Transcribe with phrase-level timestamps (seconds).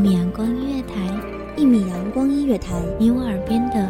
[0.00, 0.94] 一米阳光音乐台，
[1.58, 3.89] 一米阳光音乐台，你我耳边的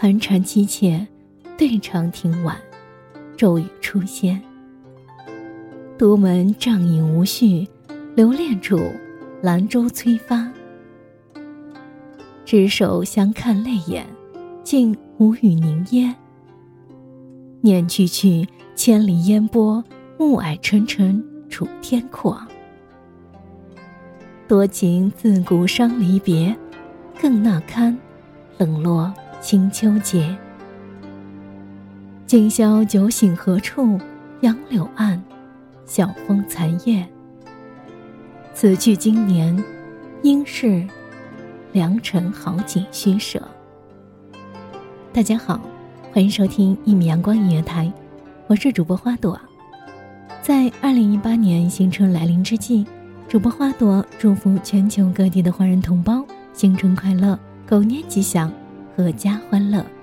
[0.00, 1.04] 寒蝉凄切，
[1.56, 2.56] 对长亭晚，
[3.36, 4.40] 骤雨初歇。
[5.98, 7.66] 独门帐饮无绪，
[8.14, 8.78] 留恋处，
[9.42, 10.48] 兰舟催发。
[12.44, 14.06] 执手相看泪眼，
[14.62, 16.14] 竟无语凝噎。
[17.60, 19.82] 念去去，千里烟波，
[20.16, 21.20] 暮霭沉沉
[21.50, 22.40] 楚天阔。
[24.46, 26.56] 多情自古伤离别，
[27.20, 27.98] 更那堪
[28.58, 29.12] 冷落。
[29.40, 30.36] 清秋节，
[32.26, 33.98] 今宵酒醒何处？
[34.40, 35.20] 杨柳岸，
[35.86, 37.06] 晓风残月。
[38.52, 39.56] 此去经年，
[40.22, 40.84] 应是
[41.72, 43.40] 良辰好景虚设。
[45.12, 45.60] 大家好，
[46.12, 47.92] 欢迎收听一米阳光音乐台，
[48.48, 49.40] 我是主播花朵。
[50.42, 52.84] 在二零一八年新春来临之际，
[53.28, 57.38] 主播花朵祝福全球各地的华人同胞新春快乐，
[57.68, 58.52] 狗年吉祥。
[58.98, 59.97] 阖家欢乐。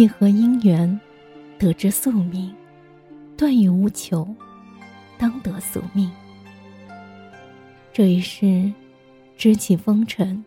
[0.00, 0.98] 一合姻缘，
[1.58, 2.50] 得之宿命；
[3.36, 4.26] 断语无求，
[5.18, 6.10] 当得宿命。
[7.92, 8.72] 这一世，
[9.36, 10.42] 知起风尘，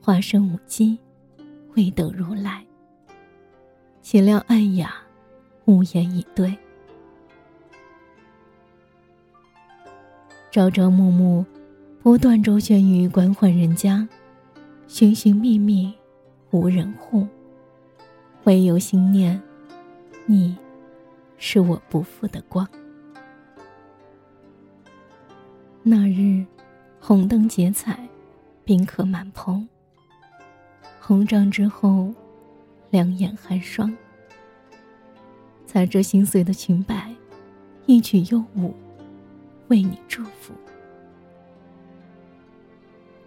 [0.00, 0.98] 化身舞姬，
[1.76, 2.60] 未等如来。
[4.00, 4.92] 岂料暗哑，
[5.66, 6.52] 无言以对。
[10.50, 11.46] 朝朝暮暮，
[12.02, 14.08] 不断周旋于官宦人家，
[14.88, 15.94] 寻寻觅觅，
[16.50, 17.28] 无人护。
[18.44, 19.40] 唯有心念，
[20.26, 20.56] 你
[21.38, 22.68] 是我不负的光。
[25.84, 26.44] 那日，
[26.98, 28.08] 红灯结彩，
[28.64, 29.68] 宾客满棚。
[31.00, 32.12] 红帐之后，
[32.90, 33.96] 两眼寒霜。
[35.64, 37.14] 踩着心碎的裙摆，
[37.86, 38.74] 一曲幽舞，
[39.68, 40.52] 为你祝福。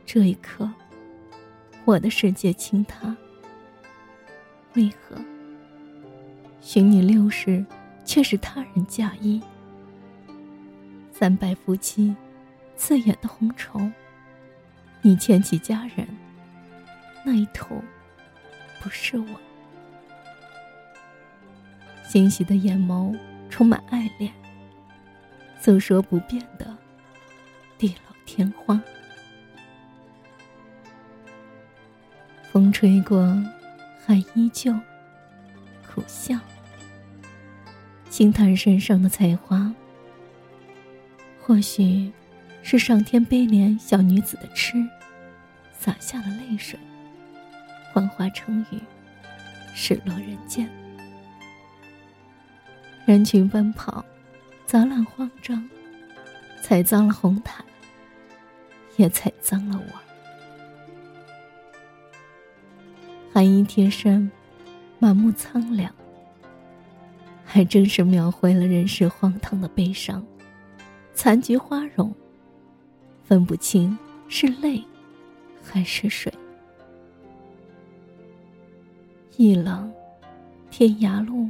[0.05, 0.69] 这一刻，
[1.85, 3.15] 我的世界倾塌。
[4.75, 5.15] 为何？
[6.61, 7.65] 寻你六世，
[8.03, 9.41] 却是他人嫁衣。
[11.11, 12.15] 三百夫妻，
[12.75, 13.79] 刺眼的红绸。
[15.01, 16.07] 你牵起佳人，
[17.23, 17.81] 那一头，
[18.81, 19.27] 不是我。
[22.03, 23.17] 欣喜的眼眸
[23.49, 24.31] 充满爱恋，
[25.59, 26.75] 诉说不变的
[27.77, 28.81] 地老天荒。
[32.51, 33.21] 风吹过，
[34.05, 34.71] 还依旧
[35.87, 36.37] 苦笑。
[38.09, 39.73] 轻叹身上的菜花，
[41.41, 42.11] 或许
[42.61, 44.87] 是上天悲怜小女子的痴，
[45.73, 46.79] 洒下了泪水，
[47.91, 48.79] 幻化成雨，
[49.73, 50.69] 失落人间。
[53.05, 54.05] 人群奔跑，
[54.65, 55.67] 杂乱慌张，
[56.61, 57.65] 踩脏了红毯，
[58.97, 60.04] 也踩脏了我。
[63.35, 64.31] 寒衣贴身，
[64.97, 65.93] 满目苍凉。
[67.43, 70.25] 还真是描绘了人世荒唐的悲伤，
[71.13, 72.15] 残菊花容，
[73.25, 73.97] 分不清
[74.29, 74.81] 是泪，
[75.61, 76.33] 还是水。
[79.35, 79.91] 一冷，
[80.71, 81.49] 天涯路，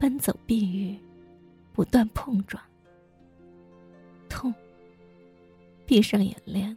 [0.00, 0.98] 奔走避雨，
[1.72, 2.60] 不断碰撞。
[4.28, 4.52] 痛。
[5.86, 6.76] 闭上眼帘，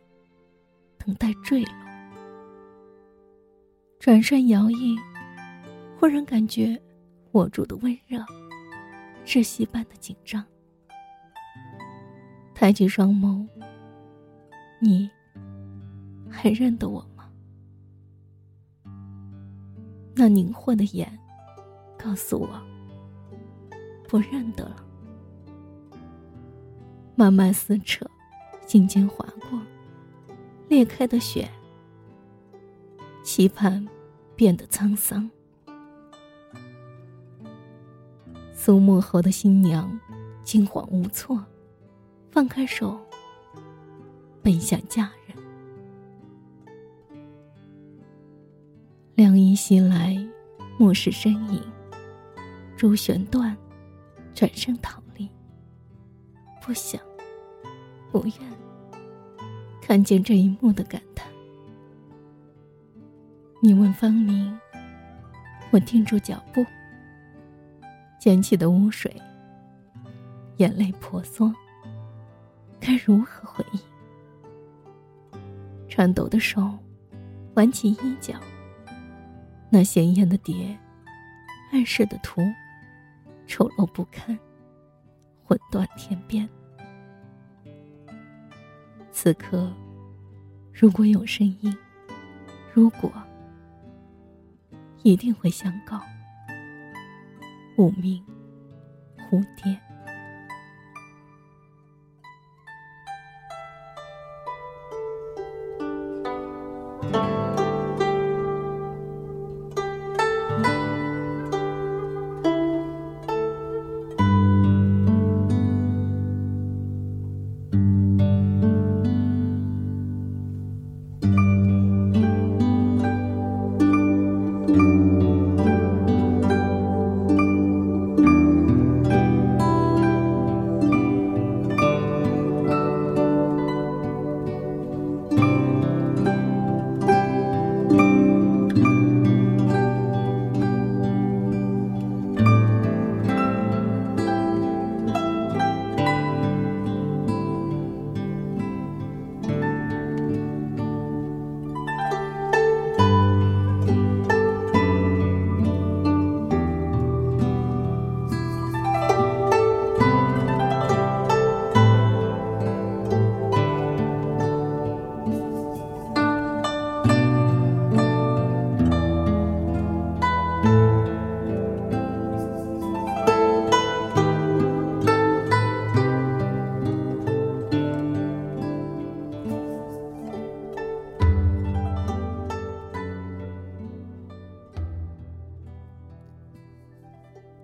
[1.00, 1.87] 等待坠落。
[4.00, 4.98] 转身摇曳，
[6.00, 6.80] 忽然感觉
[7.32, 8.24] 握住的温热。
[9.26, 10.42] 窒息般的紧张，
[12.56, 13.46] 抬起双眸，
[14.80, 15.10] 你
[16.30, 17.30] 还认得我吗？
[20.16, 21.12] 那凝惑的眼
[21.98, 22.50] 告诉我，
[24.08, 24.78] 不认得了。
[27.16, 28.10] 慢慢撕扯，
[28.66, 29.60] 轻轻划过，
[30.70, 31.50] 裂开的雪，
[33.28, 33.86] 期盼
[34.38, 35.30] 变得沧桑。
[38.54, 40.00] 苏幕后的新娘
[40.46, 41.44] 惊慌无措，
[42.32, 42.98] 放开手，
[44.42, 45.38] 奔向家人。
[49.16, 50.18] 凉意袭来，
[50.80, 51.62] 目视身影，
[52.78, 53.56] 朱弦断，
[54.34, 55.30] 转身逃离。
[56.62, 57.02] 不想，
[58.10, 58.34] 不愿
[59.82, 61.28] 看见这一幕的感叹。
[63.60, 64.56] 你问方明，
[65.72, 66.64] 我停住脚步。
[68.20, 69.12] 溅起的污水，
[70.58, 71.52] 眼泪婆娑。
[72.80, 73.80] 该如何回应？
[75.90, 76.78] 颤抖的手
[77.56, 78.36] 挽起衣角，
[79.72, 80.78] 那鲜艳的蝶，
[81.72, 82.42] 暗示的图，
[83.48, 84.38] 丑陋不堪，
[85.44, 86.48] 魂断天边。
[89.12, 89.74] 此刻，
[90.72, 91.76] 如果有声音，
[92.72, 93.12] 如果，
[95.04, 96.02] 一定会相告。
[97.78, 98.24] 无名
[99.30, 99.87] 蝴蝶。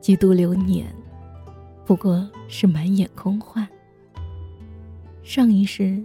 [0.03, 0.86] 几度流年，
[1.86, 3.65] 不过是满眼空幻。
[5.24, 6.03] 上一世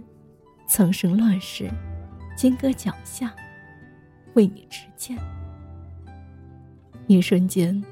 [0.65, 1.69] 曾生乱世，
[2.33, 3.35] 金戈脚下，
[4.35, 5.17] 为你执剑。
[7.07, 7.83] 一瞬间，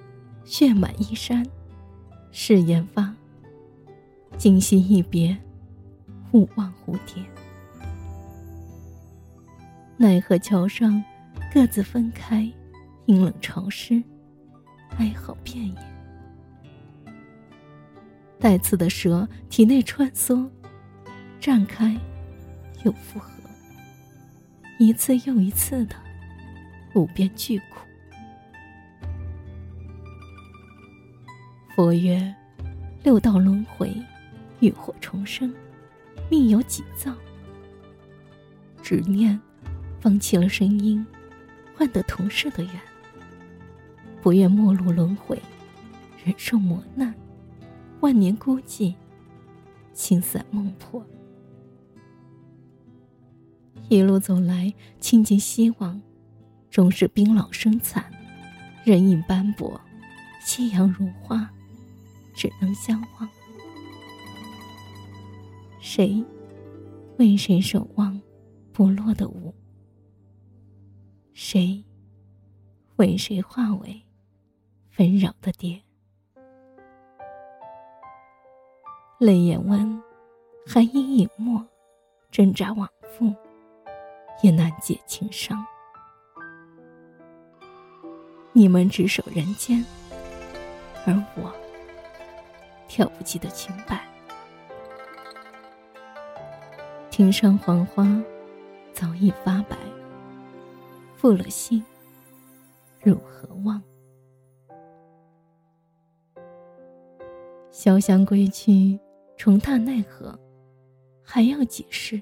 [0.45, 1.45] 血满衣衫，
[2.31, 3.13] 誓言发。
[4.37, 5.37] 今夕一别，
[6.31, 7.21] 勿忘蝴蝶。
[9.97, 11.03] 奈何桥上，
[11.53, 12.49] 各自分开，
[13.07, 14.01] 阴冷潮湿，
[14.99, 15.96] 哀嚎遍野。
[18.39, 20.49] 带刺的蛇体内穿梭，
[21.39, 21.95] 绽开，
[22.83, 23.31] 又复合，
[24.79, 25.95] 一次又一次的
[26.93, 27.79] 无边巨苦。
[31.75, 32.33] 佛曰：
[33.03, 33.91] 六道轮回。
[34.59, 35.53] 浴火重生，
[36.31, 37.13] 命由己造。
[38.81, 39.39] 执念，
[39.99, 41.05] 放弃了声音，
[41.75, 42.73] 换得同事的缘。
[44.19, 45.39] 不愿末路轮回，
[46.25, 47.13] 忍受磨难，
[47.99, 48.93] 万年孤寂，
[49.91, 51.03] 青散梦破。
[53.89, 55.99] 一路走来，倾尽希望，
[56.69, 58.03] 终是冰老生残，
[58.83, 59.79] 人影斑驳，
[60.41, 61.49] 夕阳如花，
[62.35, 63.27] 只能相望。
[65.79, 66.23] 谁
[67.17, 68.21] 为谁守望
[68.71, 69.55] 不落的舞？
[71.33, 71.83] 谁
[72.97, 74.01] 为谁化为
[74.89, 75.81] 纷扰的蝶？
[79.19, 79.99] 泪眼温，
[80.67, 81.59] 寒衣隐没，
[82.29, 83.33] 挣扎往复，
[84.43, 85.65] 也难解情伤。
[88.53, 89.83] 你们只守人间，
[91.07, 91.51] 而我
[92.87, 94.07] 跳不起的裙摆。
[97.09, 98.05] 庭上黄花
[98.93, 99.75] 早已发白，
[101.15, 101.83] 负了心，
[103.01, 103.81] 如何忘？
[107.71, 108.99] 潇湘归去，
[109.37, 110.37] 重踏奈何？
[111.23, 112.21] 还要几世？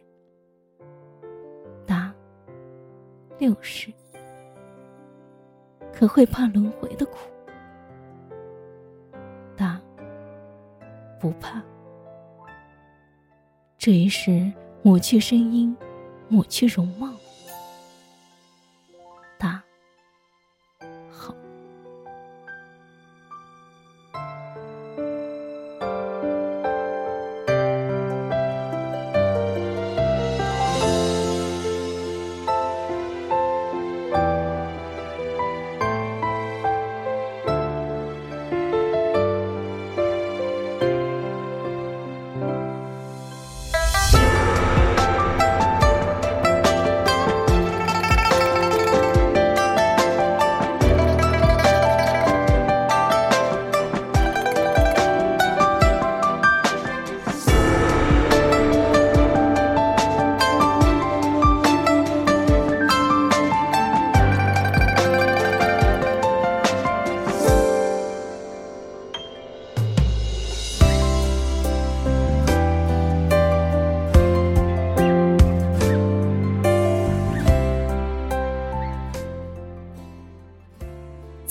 [1.85, 2.13] 答：
[3.39, 3.91] 六世。
[5.93, 7.17] 可会怕轮回的苦？
[9.55, 9.81] 答：
[11.19, 11.63] 不怕。
[13.77, 14.51] 这一世。
[14.83, 15.75] 抹去声音，
[16.29, 17.14] 抹去容貌。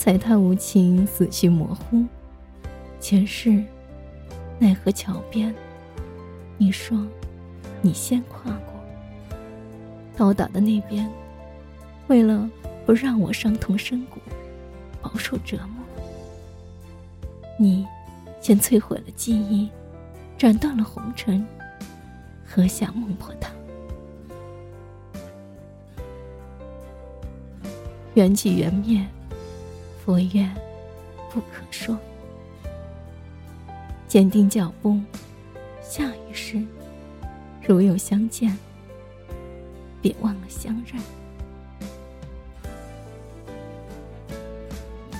[0.05, 2.05] 踩踏无情，死绪模糊。
[2.99, 3.63] 前世，
[4.59, 5.51] 奈何桥边？
[6.59, 6.95] 你说，
[7.81, 8.75] 你先跨过。
[10.15, 11.11] 刀打的那边，
[12.05, 12.47] 为了
[12.85, 14.19] 不让我伤痛深谷，
[15.01, 15.83] 饱受折磨，
[17.57, 17.83] 你
[18.39, 19.67] 先摧毁了记忆，
[20.37, 21.43] 斩断了红尘，
[22.45, 23.51] 喝下孟婆汤。
[28.13, 29.03] 缘起缘灭。
[30.05, 30.47] 佛曰
[31.31, 31.97] 不可说，
[34.07, 34.99] 坚定脚步，
[35.81, 36.63] 下一世
[37.67, 38.55] 如有相见，
[40.03, 41.01] 别忘了相认。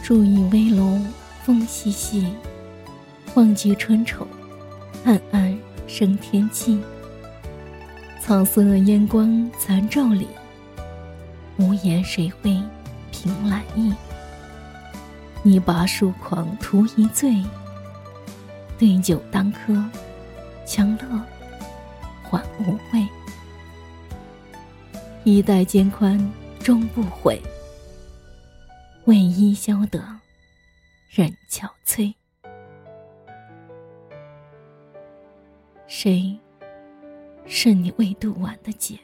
[0.03, 0.99] 注意微楼
[1.43, 2.31] 风细细，
[3.33, 4.27] 忘极春愁，
[5.03, 6.79] 暗暗生天际。
[8.21, 10.27] 草色烟光残照里，
[11.57, 12.55] 无言谁会
[13.11, 13.91] 凭栏意？
[15.47, 17.31] 你把疏狂图一醉，
[18.79, 19.87] 对酒当歌，
[20.65, 21.21] 强乐
[22.23, 23.07] 还无味。
[25.23, 26.19] 衣带渐宽
[26.57, 27.39] 终不悔，
[29.03, 30.03] 为伊消得
[31.11, 32.11] 人憔悴。
[35.85, 36.35] 谁
[37.45, 38.97] 是你未渡完的劫？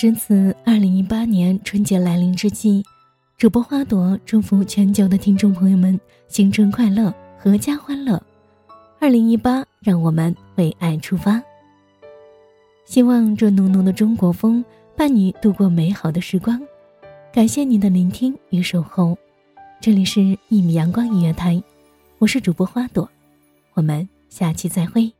[0.00, 2.82] 值此二零一八年春节来临之际，
[3.36, 8.18] 主播花朵祝福全球的听众朋友们新春快乐，阖家欢乐，
[8.98, 11.42] 二零一八，让我们为爱出发。
[12.86, 14.64] 希望这浓浓的中国风
[14.96, 16.58] 伴你度过美好的时光。
[17.30, 19.18] 感谢您的聆听与守候，
[19.82, 21.62] 这里是一米阳光音乐台，
[22.16, 23.06] 我是主播花朵，
[23.74, 25.12] 我们下期再会。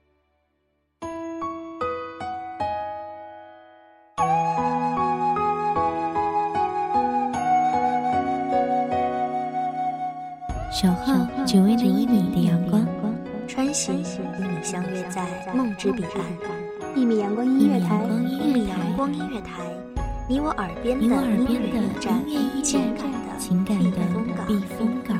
[10.70, 12.86] 守候只为那一米的阳光，
[13.48, 14.04] 穿行与
[14.38, 16.24] 你相约在梦之彼岸。
[16.94, 18.00] 一米阳光音乐台，
[18.40, 19.64] 一米阳光音乐台，
[20.28, 21.80] 你我耳边的音乐
[22.28, 22.84] 驿站，
[23.36, 23.98] 情感的
[24.46, 25.19] 避风港。